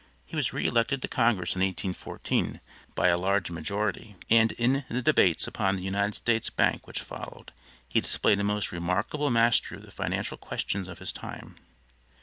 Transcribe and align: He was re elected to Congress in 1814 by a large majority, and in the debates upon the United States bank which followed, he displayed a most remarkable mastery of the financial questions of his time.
He 0.25 0.35
was 0.35 0.51
re 0.51 0.65
elected 0.65 1.03
to 1.03 1.07
Congress 1.07 1.53
in 1.53 1.61
1814 1.61 2.59
by 2.95 3.09
a 3.09 3.19
large 3.19 3.51
majority, 3.51 4.15
and 4.31 4.51
in 4.53 4.83
the 4.89 5.03
debates 5.03 5.45
upon 5.45 5.75
the 5.75 5.83
United 5.83 6.15
States 6.15 6.49
bank 6.49 6.87
which 6.87 7.01
followed, 7.03 7.51
he 7.93 8.01
displayed 8.01 8.39
a 8.39 8.43
most 8.43 8.71
remarkable 8.71 9.29
mastery 9.29 9.77
of 9.77 9.85
the 9.85 9.91
financial 9.91 10.37
questions 10.37 10.87
of 10.87 10.97
his 10.97 11.11
time. 11.13 11.55